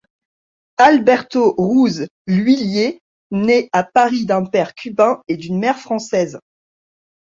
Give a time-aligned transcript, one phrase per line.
[0.77, 6.39] Alberto Ruz Lhuillier naît à Paris d'un père cubain et d'une mère française.